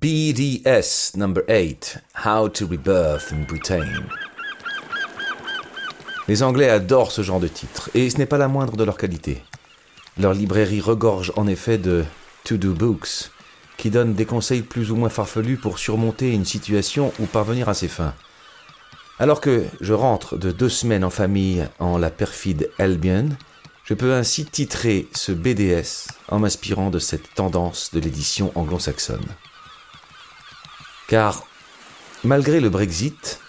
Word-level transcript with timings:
BDS 0.00 1.16
number 1.16 1.44
8 1.48 1.98
How 2.26 2.48
to 2.48 2.66
Rebirth 2.66 3.32
in 3.32 3.44
Britain. 3.46 3.86
Les 6.26 6.42
Anglais 6.42 6.68
adorent 6.68 7.12
ce 7.12 7.22
genre 7.22 7.38
de 7.38 7.46
titre, 7.46 7.90
et 7.94 8.10
ce 8.10 8.18
n'est 8.18 8.26
pas 8.26 8.36
la 8.36 8.48
moindre 8.48 8.76
de 8.76 8.82
leur 8.82 8.96
qualité. 8.96 9.40
Leur 10.18 10.34
librairie 10.34 10.80
regorge 10.80 11.32
en 11.36 11.46
effet 11.46 11.78
de 11.78 12.04
to-do 12.42 12.72
books, 12.72 13.30
qui 13.76 13.90
donnent 13.90 14.14
des 14.14 14.26
conseils 14.26 14.62
plus 14.62 14.90
ou 14.90 14.96
moins 14.96 15.10
farfelus 15.10 15.58
pour 15.58 15.78
surmonter 15.78 16.32
une 16.32 16.44
situation 16.44 17.12
ou 17.20 17.26
parvenir 17.26 17.68
à 17.68 17.74
ses 17.74 17.88
fins. 17.88 18.14
Alors 19.20 19.40
que 19.40 19.64
je 19.80 19.92
rentre 19.92 20.36
de 20.36 20.50
deux 20.50 20.68
semaines 20.68 21.04
en 21.04 21.10
famille 21.10 21.68
en 21.78 21.98
la 21.98 22.10
perfide 22.10 22.68
Albion, 22.80 23.28
je 23.84 23.94
peux 23.94 24.14
ainsi 24.14 24.44
titrer 24.44 25.06
ce 25.14 25.30
BDS 25.30 26.08
en 26.28 26.40
m'inspirant 26.40 26.90
de 26.90 26.98
cette 26.98 27.32
tendance 27.34 27.90
de 27.94 28.00
l'édition 28.00 28.50
anglo-saxonne. 28.56 29.24
Car, 31.08 31.44
malgré 32.24 32.60
le 32.60 32.70
Brexit, 32.70 33.40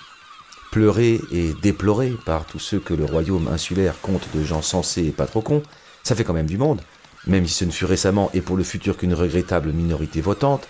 pleuré 0.71 1.21
et 1.31 1.53
déploré 1.61 2.13
par 2.25 2.45
tous 2.45 2.59
ceux 2.59 2.79
que 2.79 2.93
le 2.93 3.05
royaume 3.05 3.47
insulaire 3.47 4.01
compte 4.01 4.27
de 4.35 4.43
gens 4.43 4.61
sensés 4.61 5.05
et 5.05 5.11
pas 5.11 5.25
trop 5.25 5.41
cons, 5.41 5.63
ça 6.03 6.15
fait 6.15 6.25
quand 6.25 6.33
même 6.33 6.47
du 6.47 6.57
monde, 6.57 6.81
même 7.27 7.47
si 7.47 7.53
ce 7.53 7.65
ne 7.65 7.71
fut 7.71 7.85
récemment 7.85 8.29
et 8.33 8.41
pour 8.41 8.57
le 8.57 8.63
futur 8.63 8.97
qu'une 8.97 9.13
regrettable 9.13 9.71
minorité 9.71 10.19
votante, 10.19 10.67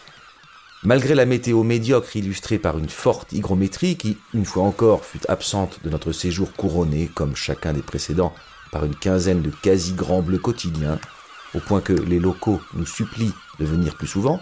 malgré 0.83 1.15
la 1.15 1.25
météo 1.25 1.63
médiocre 1.63 2.15
illustrée 2.15 2.59
par 2.59 2.77
une 2.77 2.89
forte 2.89 3.33
hygrométrie 3.33 3.97
qui, 3.97 4.17
une 4.35 4.45
fois 4.45 4.63
encore, 4.63 5.03
fut 5.03 5.25
absente 5.27 5.79
de 5.83 5.89
notre 5.89 6.11
séjour 6.11 6.53
couronné, 6.53 7.09
comme 7.15 7.35
chacun 7.35 7.73
des 7.73 7.81
précédents, 7.81 8.35
par 8.71 8.85
une 8.85 8.95
quinzaine 8.95 9.41
de 9.41 9.49
quasi 9.49 9.93
grands 9.93 10.21
bleus 10.21 10.37
quotidiens, 10.37 10.99
au 11.55 11.59
point 11.59 11.81
que 11.81 11.93
les 11.93 12.19
locaux 12.19 12.61
nous 12.75 12.85
supplient 12.85 13.33
de 13.59 13.65
venir 13.65 13.95
plus 13.95 14.07
souvent, 14.07 14.39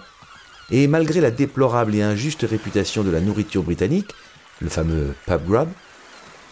et 0.73 0.87
malgré 0.87 1.21
la 1.21 1.29
déplorable 1.29 1.93
et 1.93 2.01
injuste 2.01 2.47
réputation 2.49 3.03
de 3.03 3.11
la 3.11 3.21
nourriture 3.21 3.61
britannique, 3.61 4.09
le 4.59 4.69
fameux 4.69 5.13
pub 5.27 5.45
grub, 5.45 5.69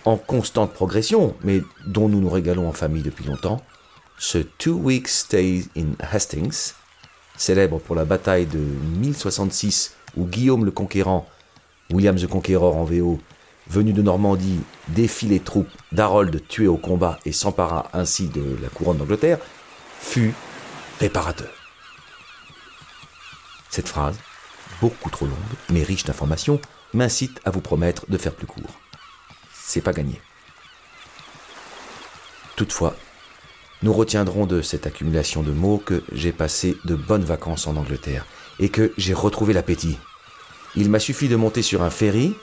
en 0.06 0.16
constante 0.16 0.74
progression, 0.74 1.36
mais 1.44 1.64
dont 1.88 2.08
nous 2.08 2.22
nous 2.22 2.30
régalons 2.30 2.70
en 2.70 2.72
famille 2.72 3.02
depuis 3.02 3.26
longtemps, 3.26 3.64
ce 4.20 4.38
Two 4.38 4.76
Weeks 4.76 5.08
Stay 5.08 5.64
in 5.76 5.94
Hastings, 6.00 6.74
célèbre 7.36 7.80
pour 7.80 7.96
la 7.96 8.06
bataille 8.06 8.46
de 8.46 8.60
1066 9.00 9.96
où 10.16 10.26
Guillaume 10.26 10.66
le 10.66 10.72
Conquérant, 10.72 11.28
William 11.92 12.16
the 12.16 12.28
Conqueror 12.28 12.78
en 12.78 12.84
VO, 12.84 13.20
venu 13.72 13.92
de 13.92 14.04
Normandie, 14.04 14.60
défie 14.90 15.26
les 15.26 15.40
troupes 15.40 15.72
d'Harold 15.92 16.48
tuées 16.48 16.68
au 16.68 16.78
combat 16.78 17.20
et 17.26 17.32
s'empara 17.32 17.90
ainsi 17.92 18.28
de 18.28 18.44
la 18.62 18.70
couronne 18.70 18.98
d'Angleterre, 18.98 19.40
fut 20.00 20.36
réparateur. 21.00 21.61
Cette 23.72 23.88
phrase, 23.88 24.18
beaucoup 24.82 25.10
trop 25.10 25.26
longue, 25.26 25.38
mais 25.70 25.82
riche 25.82 26.04
d'informations, 26.04 26.60
m'incite 26.94 27.40
à 27.46 27.52
vous 27.52 27.62
promettre 27.62 28.06
de 28.10 28.18
faire 28.18 28.36
plus 28.36 28.48
court. 28.48 28.80
C'est 29.54 29.82
pas 29.82 29.94
gagné. 29.94 30.22
Toutefois, 32.58 32.96
nous 33.82 33.94
retiendrons 33.94 34.46
de 34.46 34.62
cette 34.62 34.86
accumulation 34.86 35.42
de 35.42 35.52
mots 35.52 35.82
que 35.84 36.04
j'ai 36.12 36.34
passé 36.34 36.76
de 36.84 36.96
bonnes 36.96 37.24
vacances 37.24 37.66
en 37.66 37.78
Angleterre 37.78 38.26
et 38.60 38.70
que 38.70 38.92
j'ai 38.98 39.14
retrouvé 39.14 39.54
l'appétit. 39.54 39.98
Il 40.76 40.90
m'a 40.90 41.00
suffi 41.00 41.30
de 41.30 41.36
monter 41.38 41.62
sur 41.62 41.82
un 41.82 41.90
ferry. 41.90 42.36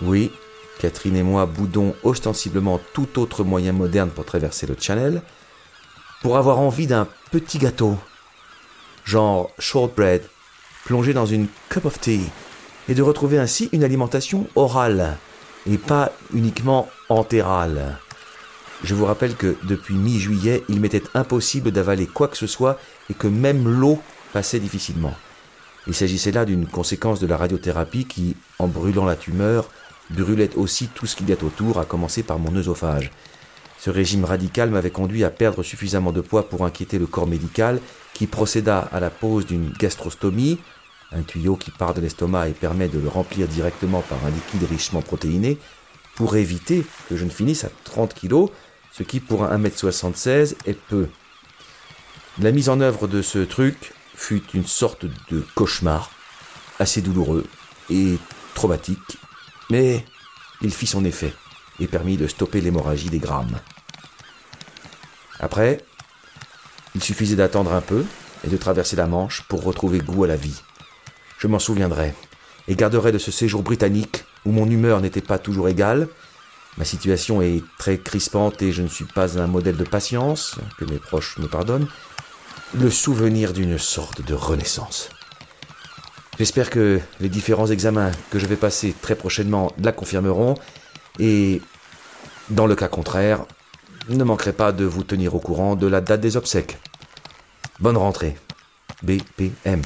Oui, 0.00 0.30
Catherine 0.78 1.16
et 1.16 1.22
moi 1.22 1.46
boudons 1.46 1.94
ostensiblement 2.04 2.80
tout 2.92 3.18
autre 3.18 3.44
moyen 3.44 3.72
moderne 3.72 4.10
pour 4.10 4.24
traverser 4.24 4.66
le 4.66 4.76
Channel, 4.78 5.22
pour 6.22 6.36
avoir 6.36 6.60
envie 6.60 6.86
d'un 6.86 7.08
petit 7.30 7.58
gâteau, 7.58 7.98
genre 9.04 9.50
shortbread 9.58 10.22
plonger 10.84 11.12
dans 11.12 11.26
une 11.26 11.46
cup 11.68 11.84
of 11.84 12.00
tea 12.00 12.22
et 12.88 12.94
de 12.94 13.02
retrouver 13.02 13.38
ainsi 13.38 13.68
une 13.72 13.84
alimentation 13.84 14.46
orale 14.54 15.16
et 15.70 15.78
pas 15.78 16.12
uniquement 16.34 16.88
entérale. 17.08 17.98
Je 18.84 18.94
vous 18.94 19.04
rappelle 19.04 19.36
que 19.36 19.56
depuis 19.62 19.94
mi-juillet, 19.94 20.64
il 20.68 20.80
m'était 20.80 21.04
impossible 21.14 21.70
d'avaler 21.70 22.06
quoi 22.06 22.26
que 22.26 22.36
ce 22.36 22.48
soit 22.48 22.78
et 23.10 23.14
que 23.14 23.28
même 23.28 23.68
l'eau 23.68 24.00
passait 24.32 24.58
difficilement. 24.58 25.14
Il 25.86 25.94
s'agissait 25.94 26.32
là 26.32 26.44
d'une 26.44 26.66
conséquence 26.66 27.20
de 27.20 27.26
la 27.26 27.36
radiothérapie 27.36 28.06
qui, 28.06 28.36
en 28.58 28.66
brûlant 28.66 29.04
la 29.04 29.16
tumeur, 29.16 29.68
brûlait 30.10 30.54
aussi 30.56 30.88
tout 30.88 31.06
ce 31.06 31.16
qu'il 31.16 31.28
y 31.28 31.32
a 31.32 31.44
autour, 31.44 31.78
à 31.78 31.84
commencer 31.84 32.22
par 32.22 32.38
mon 32.38 32.54
œsophage. 32.56 33.10
Ce 33.78 33.90
régime 33.90 34.24
radical 34.24 34.70
m'avait 34.70 34.90
conduit 34.90 35.24
à 35.24 35.30
perdre 35.30 35.62
suffisamment 35.62 36.12
de 36.12 36.20
poids 36.20 36.48
pour 36.48 36.64
inquiéter 36.64 36.98
le 36.98 37.06
corps 37.06 37.26
médical, 37.26 37.80
qui 38.14 38.26
procéda 38.26 38.88
à 38.92 39.00
la 39.00 39.10
pose 39.10 39.46
d'une 39.46 39.72
gastrostomie, 39.72 40.58
un 41.14 41.22
tuyau 41.22 41.56
qui 41.56 41.70
part 41.70 41.94
de 41.94 42.00
l'estomac 42.00 42.48
et 42.48 42.52
permet 42.52 42.88
de 42.88 42.98
le 42.98 43.08
remplir 43.08 43.48
directement 43.48 44.00
par 44.02 44.18
un 44.24 44.30
liquide 44.30 44.68
richement 44.68 45.02
protéiné, 45.02 45.58
pour 46.14 46.36
éviter 46.36 46.84
que 47.08 47.16
je 47.16 47.24
ne 47.24 47.30
finisse 47.30 47.64
à 47.64 47.70
30 47.84 48.14
kg, 48.14 48.46
ce 48.92 49.02
qui 49.02 49.20
pour 49.20 49.44
un 49.44 49.58
1m76 49.58 50.54
est 50.66 50.78
peu. 50.78 51.08
La 52.40 52.52
mise 52.52 52.68
en 52.68 52.80
œuvre 52.80 53.08
de 53.08 53.22
ce 53.22 53.38
truc 53.38 53.92
fut 54.14 54.42
une 54.54 54.66
sorte 54.66 55.06
de 55.30 55.44
cauchemar, 55.54 56.10
assez 56.78 57.00
douloureux 57.00 57.46
et 57.90 58.18
traumatique, 58.54 59.18
mais 59.70 60.04
il 60.60 60.72
fit 60.72 60.86
son 60.86 61.04
effet 61.04 61.34
et 61.80 61.86
permit 61.86 62.16
de 62.16 62.26
stopper 62.26 62.60
l'hémorragie 62.60 63.10
des 63.10 63.18
grammes. 63.18 63.58
Après, 65.40 65.84
il 66.94 67.02
suffisait 67.02 67.36
d'attendre 67.36 67.72
un 67.72 67.80
peu 67.80 68.04
et 68.44 68.48
de 68.48 68.56
traverser 68.56 68.96
la 68.96 69.06
Manche 69.06 69.42
pour 69.48 69.64
retrouver 69.64 69.98
goût 69.98 70.24
à 70.24 70.28
la 70.28 70.36
vie. 70.36 70.62
Je 71.42 71.48
m'en 71.48 71.58
souviendrai 71.58 72.14
et 72.68 72.76
garderai 72.76 73.10
de 73.10 73.18
ce 73.18 73.32
séjour 73.32 73.64
britannique 73.64 74.22
où 74.46 74.52
mon 74.52 74.70
humeur 74.70 75.00
n'était 75.00 75.20
pas 75.20 75.38
toujours 75.38 75.68
égale. 75.68 76.06
Ma 76.78 76.84
situation 76.84 77.42
est 77.42 77.64
très 77.80 77.98
crispante 77.98 78.62
et 78.62 78.70
je 78.70 78.80
ne 78.80 78.86
suis 78.86 79.06
pas 79.06 79.40
un 79.40 79.48
modèle 79.48 79.76
de 79.76 79.82
patience, 79.82 80.54
que 80.78 80.84
mes 80.84 80.98
proches 80.98 81.38
me 81.38 81.48
pardonnent, 81.48 81.88
le 82.78 82.88
souvenir 82.92 83.52
d'une 83.52 83.76
sorte 83.76 84.24
de 84.24 84.34
renaissance. 84.34 85.08
J'espère 86.38 86.70
que 86.70 87.00
les 87.18 87.28
différents 87.28 87.66
examens 87.66 88.12
que 88.30 88.38
je 88.38 88.46
vais 88.46 88.54
passer 88.54 88.94
très 89.02 89.16
prochainement 89.16 89.72
la 89.82 89.90
confirmeront 89.90 90.54
et, 91.18 91.60
dans 92.50 92.68
le 92.68 92.76
cas 92.76 92.86
contraire, 92.86 93.46
ne 94.08 94.22
manquerai 94.22 94.52
pas 94.52 94.70
de 94.70 94.84
vous 94.84 95.02
tenir 95.02 95.34
au 95.34 95.40
courant 95.40 95.74
de 95.74 95.88
la 95.88 96.00
date 96.00 96.20
des 96.20 96.36
obsèques. 96.36 96.78
Bonne 97.80 97.96
rentrée. 97.96 98.36
BPM. 99.02 99.82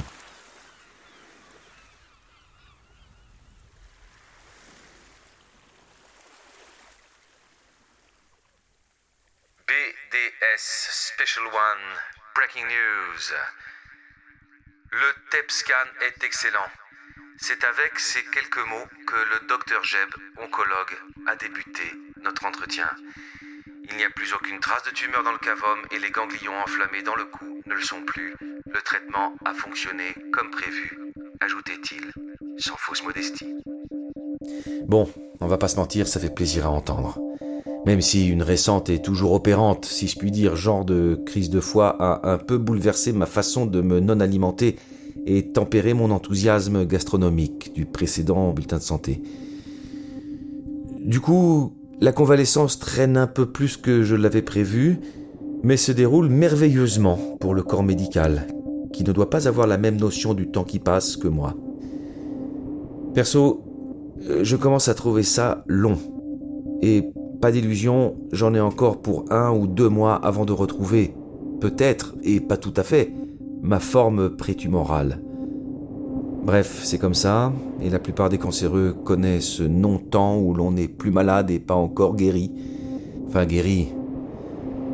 BDS 10.07 10.59
Special 10.59 11.45
One 11.47 11.83
Breaking 12.33 12.65
News. 12.65 13.33
Le 14.91 15.13
TEP 15.31 15.51
scan 15.51 15.73
est 16.01 16.23
excellent. 16.23 16.69
C'est 17.37 17.63
avec 17.65 17.99
ces 17.99 18.23
quelques 18.25 18.65
mots 18.69 18.87
que 19.05 19.15
le 19.15 19.47
docteur 19.47 19.83
Jeb, 19.83 20.09
oncologue, 20.37 20.97
a 21.27 21.35
débuté 21.35 21.83
notre 22.21 22.45
entretien. 22.45 22.89
Il 23.89 23.97
n'y 23.97 24.03
a 24.05 24.09
plus 24.11 24.33
aucune 24.33 24.59
trace 24.59 24.83
de 24.83 24.91
tumeur 24.91 25.23
dans 25.23 25.33
le 25.33 25.39
cavum 25.39 25.79
et 25.91 25.99
les 25.99 26.11
ganglions 26.11 26.57
enflammés 26.57 27.01
dans 27.01 27.15
le 27.15 27.25
cou 27.25 27.61
ne 27.65 27.73
le 27.73 27.81
sont 27.81 28.03
plus. 28.03 28.35
Le 28.65 28.81
traitement 28.81 29.35
a 29.43 29.53
fonctionné 29.53 30.15
comme 30.31 30.51
prévu, 30.51 30.97
ajoutait-il, 31.41 32.13
sans 32.59 32.77
fausse 32.77 33.03
modestie. 33.03 33.57
Bon, 34.83 35.11
on 35.41 35.47
va 35.47 35.57
pas 35.57 35.67
se 35.67 35.75
mentir, 35.75 36.07
ça 36.07 36.19
fait 36.19 36.33
plaisir 36.33 36.65
à 36.65 36.69
entendre. 36.69 37.19
Même 37.85 38.01
si 38.01 38.27
une 38.27 38.41
récente 38.41 38.89
et 38.89 39.01
toujours 39.01 39.31
opérante, 39.31 39.85
si 39.85 40.07
je 40.07 40.17
puis 40.17 40.31
dire, 40.31 40.55
genre 40.55 40.83
de 40.83 41.21
crise 41.25 41.49
de 41.49 41.59
foi 41.59 41.95
a 41.99 42.31
un 42.33 42.37
peu 42.37 42.57
bouleversé 42.57 43.13
ma 43.13 43.25
façon 43.25 43.65
de 43.65 43.81
me 43.81 43.99
non-alimenter 43.99 44.75
et 45.25 45.51
tempéré 45.51 45.93
mon 45.93 46.11
enthousiasme 46.11 46.85
gastronomique 46.85 47.73
du 47.73 47.85
précédent 47.85 48.51
bulletin 48.53 48.77
de 48.77 48.81
santé. 48.81 49.21
Du 50.99 51.21
coup, 51.21 51.73
la 52.01 52.11
convalescence 52.11 52.79
traîne 52.79 53.17
un 53.17 53.27
peu 53.27 53.45
plus 53.45 53.77
que 53.77 54.03
je 54.03 54.15
l'avais 54.15 54.41
prévu, 54.41 54.99
mais 55.63 55.77
se 55.77 55.91
déroule 55.91 56.29
merveilleusement 56.29 57.17
pour 57.39 57.53
le 57.53 57.63
corps 57.63 57.83
médical, 57.83 58.47
qui 58.93 59.03
ne 59.03 59.11
doit 59.11 59.29
pas 59.29 59.47
avoir 59.47 59.67
la 59.67 59.77
même 59.77 59.97
notion 59.97 60.33
du 60.33 60.49
temps 60.49 60.63
qui 60.63 60.79
passe 60.79 61.17
que 61.17 61.27
moi. 61.27 61.55
Perso, 63.13 63.63
euh, 64.29 64.43
je 64.43 64.55
commence 64.55 64.87
à 64.87 64.93
trouver 64.93 65.23
ça 65.23 65.63
long. 65.67 65.97
Et 66.81 67.11
pas 67.41 67.51
d'illusion, 67.51 68.15
j'en 68.31 68.53
ai 68.53 68.59
encore 68.59 69.01
pour 69.01 69.25
un 69.29 69.51
ou 69.51 69.67
deux 69.67 69.89
mois 69.89 70.15
avant 70.15 70.45
de 70.45 70.53
retrouver, 70.53 71.13
peut-être, 71.59 72.15
et 72.23 72.39
pas 72.39 72.57
tout 72.57 72.73
à 72.75 72.83
fait, 72.83 73.13
ma 73.61 73.79
forme 73.79 74.29
prétumorale. 74.29 75.21
Bref, 76.43 76.81
c'est 76.83 76.97
comme 76.97 77.13
ça, 77.13 77.51
et 77.81 77.89
la 77.89 77.99
plupart 77.99 78.29
des 78.29 78.37
cancéreux 78.37 78.95
connaissent 79.03 79.45
ce 79.45 79.63
non-temps 79.63 80.39
où 80.39 80.53
l'on 80.53 80.77
est 80.77 80.87
plus 80.87 81.11
malade 81.11 81.51
et 81.51 81.59
pas 81.59 81.75
encore 81.75 82.15
guéri. 82.15 82.51
Enfin, 83.27 83.45
guéri. 83.45 83.89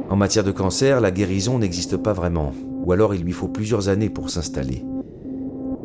En 0.09 0.15
matière 0.15 0.43
de 0.43 0.51
cancer, 0.51 0.99
la 0.99 1.11
guérison 1.11 1.59
n'existe 1.59 1.97
pas 1.97 2.13
vraiment, 2.13 2.51
ou 2.83 2.91
alors 2.91 3.13
il 3.13 3.21
lui 3.21 3.31
faut 3.31 3.47
plusieurs 3.47 3.87
années 3.87 4.09
pour 4.09 4.29
s'installer. 4.29 4.83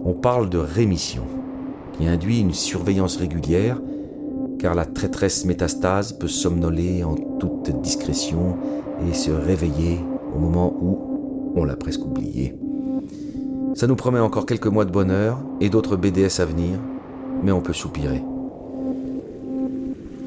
On 0.04 0.14
parle 0.14 0.48
de 0.48 0.58
rémission, 0.58 1.24
qui 1.92 2.06
induit 2.06 2.40
une 2.40 2.54
surveillance 2.54 3.16
régulière, 3.16 3.80
car 4.58 4.74
la 4.74 4.84
traîtresse 4.84 5.44
métastase 5.44 6.12
peut 6.12 6.28
somnoler 6.28 7.04
en 7.04 7.14
toute 7.14 7.70
discrétion 7.80 8.56
et 9.08 9.14
se 9.14 9.30
réveiller 9.30 10.00
au 10.34 10.38
moment 10.38 10.74
où 10.80 11.52
on 11.54 11.64
l'a 11.64 11.76
presque 11.76 12.04
oublié. 12.04 12.54
Ça 13.74 13.86
nous 13.86 13.96
promet 13.96 14.18
encore 14.18 14.46
quelques 14.46 14.66
mois 14.66 14.84
de 14.84 14.90
bonheur 14.90 15.38
et 15.60 15.70
d'autres 15.70 15.96
BDS 15.96 16.40
à 16.40 16.44
venir, 16.44 16.78
mais 17.42 17.52
on 17.52 17.60
peut 17.60 17.72
soupirer. 17.72 18.22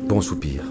Bon 0.07 0.21
soupir. 0.21 0.63